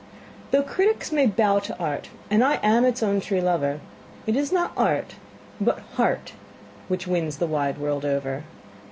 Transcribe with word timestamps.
Though 0.49 0.63
critics 0.63 1.11
may 1.11 1.27
bow 1.27 1.59
to 1.59 1.77
art, 1.77 2.09
and 2.31 2.43
I 2.43 2.55
am 2.63 2.85
its 2.85 3.03
own 3.03 3.21
true 3.21 3.39
lover, 3.39 3.79
It 4.25 4.35
is 4.35 4.51
not 4.51 4.71
art, 4.75 5.13
but 5.59 5.81
heart, 5.93 6.33
which 6.87 7.05
wins 7.05 7.37
the 7.37 7.45
wide 7.45 7.77
world 7.77 8.03
over. 8.03 8.43